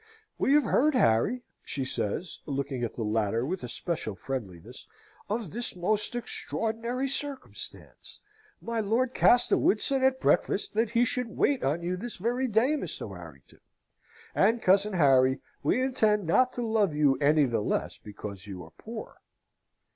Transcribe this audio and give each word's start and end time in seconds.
"We 0.39 0.53
have 0.53 0.63
heard, 0.63 0.95
Harry," 0.95 1.43
she 1.61 1.85
says, 1.85 2.39
looking 2.47 2.83
at 2.83 2.95
the 2.95 3.03
latter 3.03 3.45
with 3.45 3.61
a 3.61 3.67
special 3.67 4.15
friendliness, 4.15 4.87
"of 5.29 5.51
this 5.51 5.75
most 5.75 6.15
extraordinary 6.15 7.07
circumstance. 7.07 8.19
My 8.59 8.79
Lord 8.79 9.13
Castlewood 9.13 9.79
said 9.79 10.01
at 10.01 10.19
breakfast 10.19 10.73
that 10.73 10.89
he 10.89 11.05
should 11.05 11.37
wait 11.37 11.63
on 11.63 11.83
you 11.83 11.97
this 11.97 12.15
very 12.15 12.47
day, 12.47 12.69
Mr. 12.71 13.07
Warrington, 13.09 13.59
and, 14.33 14.59
cousin 14.59 14.93
Harry, 14.93 15.39
we 15.61 15.79
intend 15.79 16.25
not 16.25 16.51
to 16.53 16.63
love 16.65 16.95
you 16.95 17.15
any 17.19 17.45
the 17.45 17.61
less 17.61 17.99
because 17.99 18.47
you 18.47 18.63
are 18.63 18.71
poor." 18.71 19.21